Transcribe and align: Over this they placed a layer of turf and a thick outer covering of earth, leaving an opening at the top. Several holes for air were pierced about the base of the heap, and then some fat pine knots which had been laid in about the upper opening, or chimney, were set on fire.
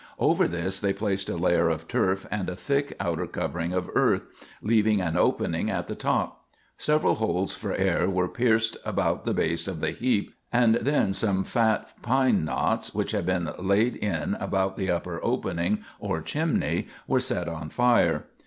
Over 0.17 0.47
this 0.47 0.79
they 0.79 0.93
placed 0.93 1.29
a 1.29 1.37
layer 1.37 1.69
of 1.69 1.87
turf 1.87 2.25
and 2.31 2.49
a 2.49 2.55
thick 2.55 2.95
outer 2.99 3.27
covering 3.27 3.71
of 3.71 3.87
earth, 3.93 4.25
leaving 4.63 4.99
an 4.99 5.15
opening 5.15 5.69
at 5.69 5.85
the 5.85 5.93
top. 5.93 6.47
Several 6.75 7.13
holes 7.13 7.53
for 7.53 7.75
air 7.75 8.09
were 8.09 8.27
pierced 8.27 8.77
about 8.83 9.25
the 9.25 9.33
base 9.35 9.67
of 9.67 9.79
the 9.79 9.91
heap, 9.91 10.33
and 10.51 10.73
then 10.73 11.13
some 11.13 11.43
fat 11.43 11.93
pine 12.01 12.43
knots 12.43 12.95
which 12.95 13.11
had 13.11 13.27
been 13.27 13.51
laid 13.59 13.95
in 13.95 14.33
about 14.39 14.75
the 14.75 14.89
upper 14.89 15.19
opening, 15.23 15.83
or 15.99 16.19
chimney, 16.19 16.87
were 17.07 17.19
set 17.19 17.47
on 17.47 17.69
fire. 17.69 18.25